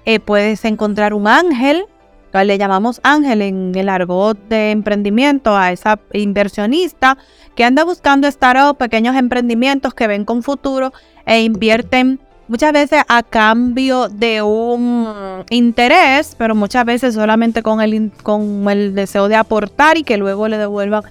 [0.05, 1.87] Eh, puedes encontrar un ángel,
[2.33, 7.17] le llamamos ángel en el argot de emprendimiento a esa inversionista
[7.55, 10.93] que anda buscando startups, pequeños emprendimientos que ven con futuro
[11.27, 18.13] e invierten muchas veces a cambio de un interés, pero muchas veces solamente con el,
[18.23, 21.03] con el deseo de aportar y que luego le devuelvan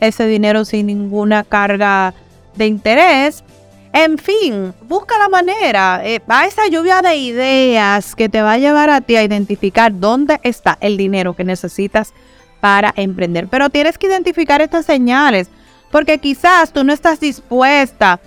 [0.00, 2.14] ese dinero sin ninguna carga
[2.56, 3.44] de interés.
[3.92, 8.58] En fin, busca la manera, eh, va esa lluvia de ideas que te va a
[8.58, 12.14] llevar a ti a identificar dónde está el dinero que necesitas
[12.60, 13.48] para emprender.
[13.48, 15.48] Pero tienes que identificar estas señales,
[15.90, 18.18] porque quizás tú no estás dispuesta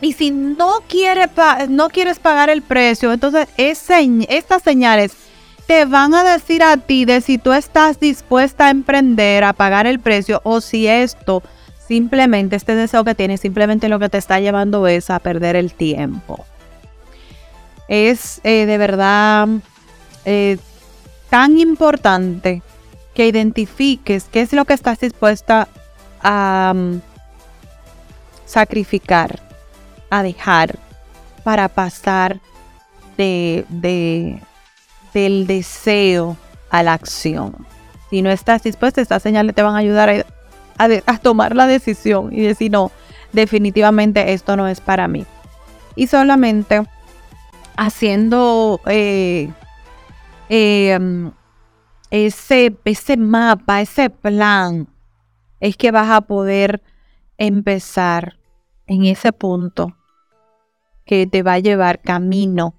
[0.00, 1.28] y si no, quiere
[1.68, 5.12] no quieres pagar el precio, entonces estas señales
[5.66, 9.86] te van a decir a ti de si tú estás dispuesta a emprender, a pagar
[9.86, 11.42] el precio o si esto
[11.86, 15.72] simplemente, este deseo que tienes, simplemente lo que te está llevando es a perder el
[15.72, 16.44] tiempo.
[17.88, 19.48] Es eh, de verdad
[20.24, 20.58] eh,
[21.30, 22.62] tan importante
[23.14, 25.68] que identifiques qué es lo que estás dispuesta
[26.22, 27.00] a mm,
[28.46, 29.43] sacrificar
[30.18, 30.78] a dejar
[31.42, 32.40] para pasar
[33.16, 34.40] de,
[35.12, 36.36] del deseo
[36.70, 37.66] a la acción.
[38.10, 40.10] Si no estás dispuesta, estas señales te van a ayudar
[40.78, 42.90] a, a tomar la decisión y decir, no,
[43.32, 45.26] definitivamente esto no es para mí.
[45.96, 46.82] Y solamente
[47.76, 49.50] haciendo eh,
[50.48, 51.32] em,
[52.10, 54.88] ese, ese mapa, ese plan,
[55.60, 56.82] es que vas a poder
[57.38, 58.36] empezar
[58.86, 59.96] en ese punto
[61.04, 62.74] que te va a llevar camino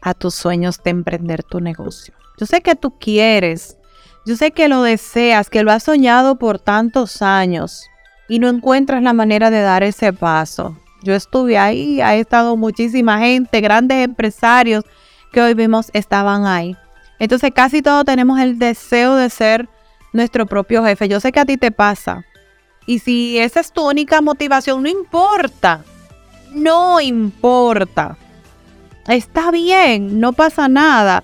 [0.00, 2.14] a tus sueños de emprender tu negocio.
[2.38, 3.76] Yo sé que tú quieres,
[4.26, 7.84] yo sé que lo deseas, que lo has soñado por tantos años
[8.28, 10.76] y no encuentras la manera de dar ese paso.
[11.02, 14.84] Yo estuve ahí, ha estado muchísima gente, grandes empresarios
[15.32, 16.76] que hoy vimos estaban ahí.
[17.18, 19.68] Entonces casi todos tenemos el deseo de ser
[20.12, 21.08] nuestro propio jefe.
[21.08, 22.24] Yo sé que a ti te pasa.
[22.86, 25.84] Y si esa es tu única motivación, no importa.
[26.52, 28.16] No importa.
[29.08, 31.22] Está bien, no pasa nada.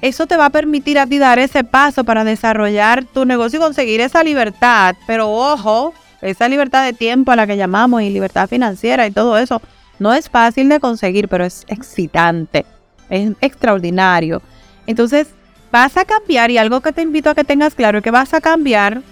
[0.00, 3.62] Eso te va a permitir a ti dar ese paso para desarrollar tu negocio y
[3.62, 4.94] conseguir esa libertad.
[5.06, 9.36] Pero ojo, esa libertad de tiempo a la que llamamos y libertad financiera y todo
[9.38, 9.60] eso,
[9.98, 12.66] no es fácil de conseguir, pero es excitante,
[13.08, 14.42] es extraordinario.
[14.86, 15.28] Entonces,
[15.72, 18.34] vas a cambiar y algo que te invito a que tengas claro es que vas
[18.34, 19.02] a cambiar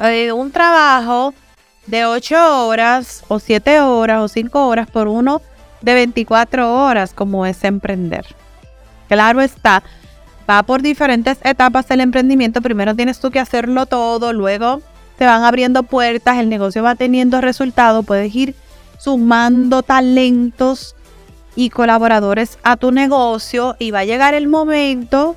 [0.00, 1.34] eh, un trabajo
[1.90, 5.42] de 8 horas o 7 horas o 5 horas por uno
[5.80, 8.24] de 24 horas como es emprender.
[9.08, 9.82] Claro está,
[10.48, 12.62] va por diferentes etapas del emprendimiento.
[12.62, 14.82] Primero tienes tú que hacerlo todo, luego
[15.18, 18.54] te van abriendo puertas, el negocio va teniendo resultados, puedes ir
[18.98, 20.94] sumando talentos
[21.56, 25.34] y colaboradores a tu negocio y va a llegar el momento,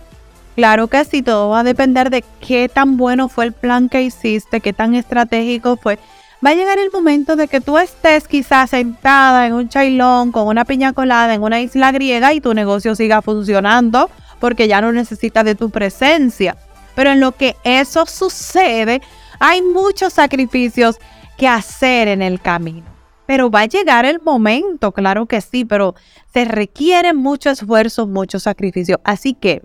[0.55, 4.03] claro que sí, todo va a depender de qué tan bueno fue el plan que
[4.03, 5.97] hiciste, qué tan estratégico fue.
[6.45, 10.47] Va a llegar el momento de que tú estés quizás sentada en un chailón con
[10.47, 14.09] una piña colada en una isla griega y tu negocio siga funcionando
[14.41, 16.57] porque ya no necesita de tu presencia.
[16.95, 19.01] Pero en lo que eso sucede,
[19.39, 20.97] hay muchos sacrificios
[21.37, 22.87] que hacer en el camino.
[23.25, 25.95] Pero va a llegar el momento, claro que sí, pero
[26.33, 28.99] se requiere mucho esfuerzo, mucho sacrificio.
[29.05, 29.61] Así que,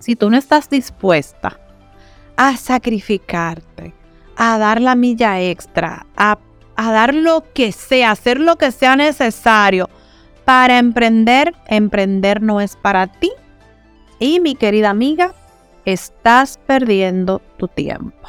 [0.00, 1.58] si tú no estás dispuesta
[2.36, 3.94] a sacrificarte,
[4.38, 6.38] a dar la milla extra, a,
[6.76, 9.90] a dar lo que sea, hacer lo que sea necesario
[10.44, 13.32] para emprender, emprender no es para ti.
[14.20, 15.34] Y mi querida amiga,
[15.84, 18.28] estás perdiendo tu tiempo.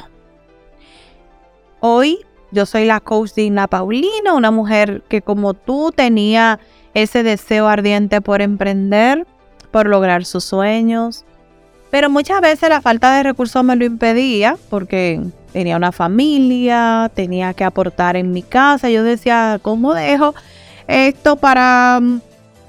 [1.78, 2.18] Hoy
[2.50, 6.58] yo soy la coach Dina Paulina, una mujer que como tú tenía
[6.92, 9.26] ese deseo ardiente por emprender,
[9.70, 11.24] por lograr sus sueños.
[11.90, 15.20] Pero muchas veces la falta de recursos me lo impedía porque
[15.52, 18.90] tenía una familia, tenía que aportar en mi casa.
[18.90, 20.34] Yo decía, ¿cómo dejo
[20.86, 22.00] esto para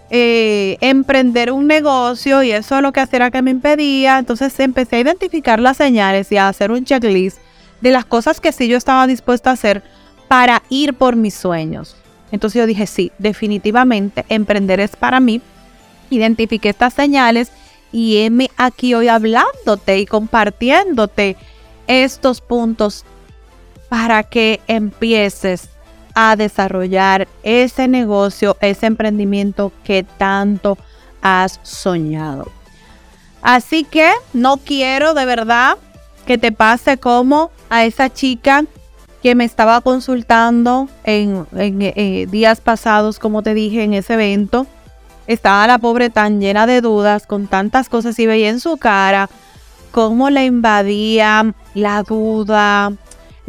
[0.10, 2.42] eh, emprender un negocio?
[2.42, 4.18] Y eso es lo que hacía que me impedía.
[4.18, 7.38] Entonces empecé a identificar las señales y a hacer un checklist
[7.80, 9.84] de las cosas que sí yo estaba dispuesta a hacer
[10.28, 11.96] para ir por mis sueños.
[12.32, 15.42] Entonces yo dije, sí, definitivamente emprender es para mí.
[16.10, 17.52] Identifiqué estas señales
[17.91, 21.38] y heme aquí hoy hablándote y compartiéndote
[21.88, 23.06] estos puntos
[23.89, 25.69] para que empieces
[26.13, 30.77] a desarrollar ese negocio, ese emprendimiento que tanto
[31.21, 32.51] has soñado.
[33.41, 35.77] Así que no quiero de verdad
[36.25, 38.65] que te pase como a esa chica
[39.21, 44.67] que me estaba consultando en, eh, días pasados, como te dije, en ese evento.
[45.32, 49.30] Estaba la pobre tan llena de dudas, con tantas cosas y veía en su cara
[49.91, 52.91] cómo le invadía la duda,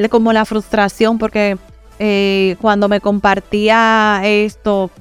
[0.08, 1.58] como la frustración, porque
[1.98, 4.92] eh, cuando me compartía esto,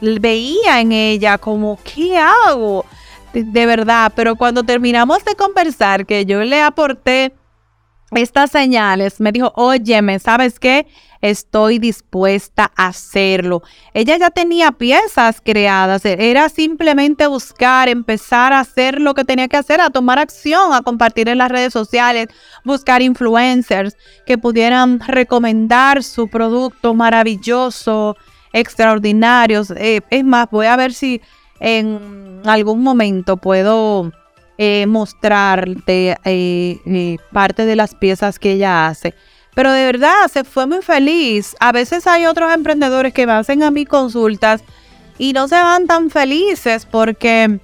[0.00, 2.84] veía en ella como, ¿qué hago?
[3.32, 7.34] de verdad, pero cuando terminamos de conversar, que yo le aporté
[8.12, 10.86] estas señales, me dijo, óyeme, ¿sabes qué?
[11.20, 13.62] Estoy dispuesta a hacerlo.
[13.94, 19.56] Ella ya tenía piezas creadas, era simplemente buscar, empezar a hacer lo que tenía que
[19.56, 22.28] hacer, a tomar acción, a compartir en las redes sociales,
[22.64, 28.16] buscar influencers que pudieran recomendar su producto maravilloso,
[28.52, 29.62] extraordinario.
[29.76, 31.20] Eh, es más, voy a ver si
[31.58, 34.12] en algún momento puedo
[34.58, 39.14] eh, mostrarte eh, eh, parte de las piezas que ella hace.
[39.54, 41.56] Pero de verdad, se fue muy feliz.
[41.60, 44.62] A veces hay otros emprendedores que me hacen a mí consultas
[45.18, 47.58] y no se van tan felices porque,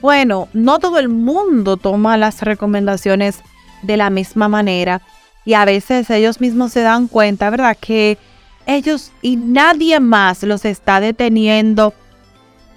[0.00, 3.40] bueno, no todo el mundo toma las recomendaciones
[3.82, 5.02] de la misma manera
[5.44, 7.76] y a veces ellos mismos se dan cuenta, ¿verdad?
[7.80, 8.18] Que
[8.66, 11.94] ellos y nadie más los está deteniendo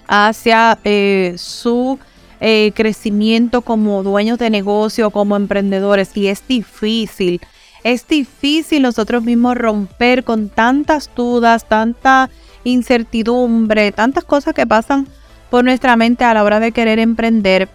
[0.06, 1.98] hacia eh, su
[2.40, 7.40] eh, crecimiento como dueños de negocio, como emprendedores, y es difícil.
[7.82, 12.30] Es difícil nosotros mismos romper con tantas dudas, tanta
[12.64, 15.06] incertidumbre, tantas cosas que pasan
[15.50, 17.68] por nuestra mente a la hora de querer emprender,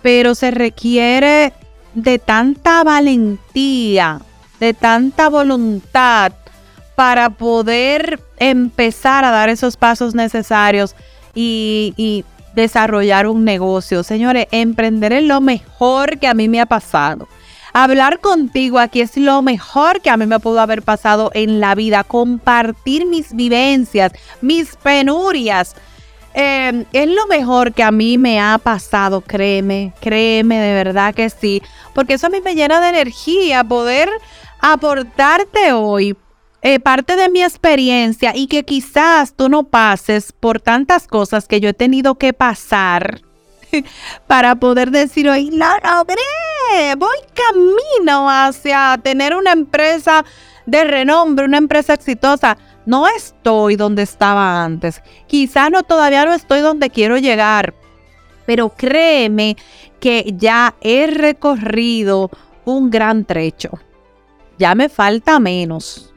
[0.00, 1.52] pero se requiere
[1.94, 4.20] de tanta valentía,
[4.60, 6.32] de tanta voluntad
[6.94, 10.94] para poder empezar a dar esos pasos necesarios
[11.36, 12.24] y,
[12.54, 14.02] desarrollar un negocio.
[14.02, 17.28] Señores, emprender es lo mejor que a mí me ha pasado.
[17.74, 21.74] Hablar contigo aquí es lo mejor que a mí me pudo haber pasado en la
[21.74, 22.02] vida.
[22.02, 25.76] Compartir mis vivencias, mis penurias.
[26.32, 31.28] Eh, es lo mejor que a mí me ha pasado, créeme, créeme, de verdad que
[31.28, 31.62] sí.
[31.92, 34.08] Porque eso a mí me llena de energía poder
[34.60, 36.16] aportarte hoy
[36.62, 41.60] eh, parte de mi experiencia y que quizás tú no pases por tantas cosas que
[41.60, 43.20] yo he tenido que pasar
[44.26, 50.24] para poder decir hoy, lo logré, voy camino hacia tener una empresa
[50.64, 52.56] de renombre, una empresa exitosa.
[52.86, 55.02] No estoy donde estaba antes.
[55.26, 57.74] Quizás no todavía no estoy donde quiero llegar.
[58.46, 59.56] Pero créeme
[59.98, 62.30] que ya he recorrido
[62.64, 63.70] un gran trecho.
[64.58, 66.15] Ya me falta menos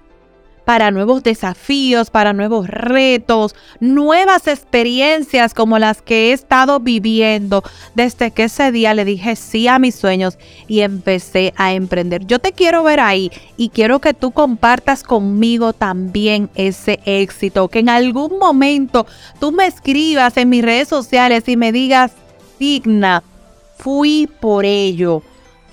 [0.70, 7.64] para nuevos desafíos, para nuevos retos, nuevas experiencias como las que he estado viviendo.
[7.96, 12.28] Desde que ese día le dije sí a mis sueños y empecé a emprender.
[12.28, 17.80] Yo te quiero ver ahí y quiero que tú compartas conmigo también ese éxito, que
[17.80, 19.08] en algún momento
[19.40, 22.12] tú me escribas en mis redes sociales y me digas,
[22.60, 23.24] digna,
[23.80, 25.24] fui por ello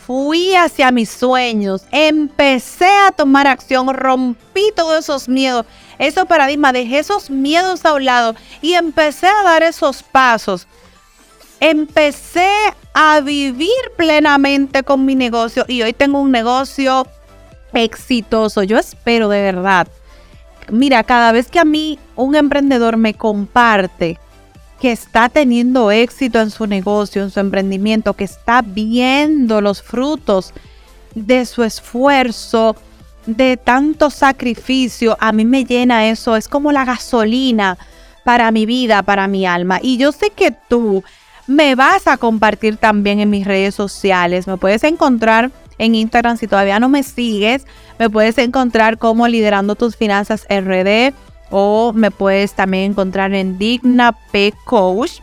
[0.07, 5.67] fui hacia mis sueños, empecé a tomar acción, rompí todos esos miedos,
[5.99, 10.69] esos paradigmas, dejé esos miedos a un lado y empecé a dar esos pasos.
[11.59, 12.51] Empecé
[12.95, 17.07] a vivir plenamente con mi negocio y hoy tengo un negocio
[17.73, 18.63] exitoso.
[18.63, 19.89] Yo espero de verdad.
[20.71, 24.19] Mira, cada vez que a mí un emprendedor me comparte
[24.81, 30.53] que está teniendo éxito en su negocio, en su emprendimiento, que está viendo los frutos
[31.15, 32.77] de su esfuerzo,
[33.27, 37.77] de tanto sacrificio, a mí me llena eso, es como la gasolina
[38.25, 39.79] para mi vida, para mi alma.
[39.83, 41.03] Y yo sé que tú
[41.47, 46.47] me vas a compartir también en mis redes sociales, me puedes encontrar en Instagram si
[46.47, 47.67] todavía no me sigues,
[47.99, 51.13] me puedes encontrar como liderando tus finanzas RD
[51.51, 55.21] o me puedes también encontrar en Digna P Coach,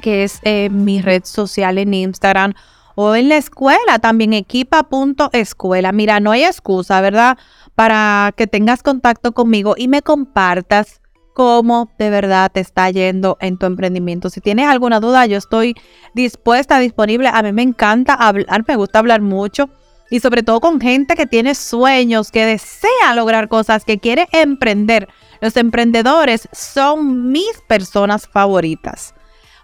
[0.00, 2.54] que es eh, mi red social en Instagram.
[2.94, 5.92] O en la escuela también, equipa.escuela.
[5.92, 7.38] Mira, no hay excusa, ¿verdad?
[7.74, 11.00] Para que tengas contacto conmigo y me compartas
[11.32, 14.28] cómo de verdad te está yendo en tu emprendimiento.
[14.28, 15.74] Si tienes alguna duda, yo estoy
[16.14, 17.30] dispuesta, disponible.
[17.32, 19.70] A mí me encanta hablar, me gusta hablar mucho
[20.10, 25.08] y sobre todo con gente que tiene sueños, que desea lograr cosas, que quiere emprender.
[25.40, 29.14] Los emprendedores son mis personas favoritas.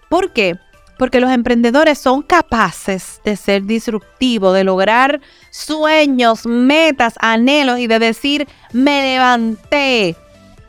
[0.09, 0.57] ¿Por qué?
[0.99, 5.21] Porque los emprendedores son capaces de ser disruptivos, de lograr
[5.51, 10.17] sueños, metas, anhelos y de decir, me levanté,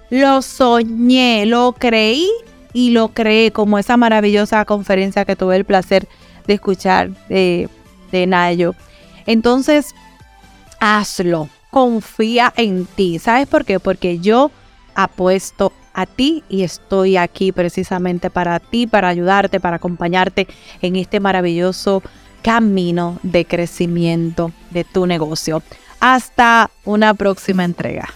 [0.10, 2.30] lo soñé, lo creí
[2.74, 6.08] y lo creé, como esa maravillosa conferencia que tuve el placer
[6.46, 7.70] de escuchar de,
[8.12, 8.76] de Nayo.
[9.26, 9.96] Entonces,
[10.80, 13.20] hazlo, confía en ti.
[13.20, 13.80] ¿Sabes por qué?
[13.80, 14.52] Porque yo
[14.98, 20.48] apuesto a ti y estoy aquí precisamente para ti, para ayudarte, para acompañarte
[20.82, 22.04] en este maravilloso
[22.42, 25.64] camino de crecimiento de tu negocio.
[26.00, 28.10] Hasta una próxima entrega.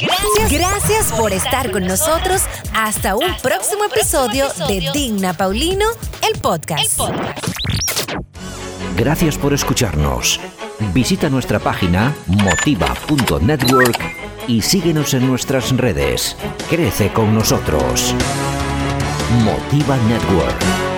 [0.00, 2.42] Gracias, gracias por estar con nosotros.
[2.74, 5.86] Hasta un próximo episodio de Digna Paulino,
[6.30, 7.00] el podcast.
[8.96, 10.40] Gracias por escucharnos.
[10.92, 16.36] Visita nuestra página motiva.network y síguenos en nuestras redes.
[16.68, 18.14] Crece con nosotros.
[19.44, 20.93] Motiva Network.